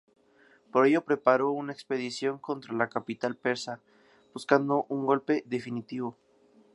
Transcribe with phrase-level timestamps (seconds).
[0.71, 3.81] Por ello, preparó una expedición contra la capital persa,
[4.33, 6.17] buscando un golpe definitivo.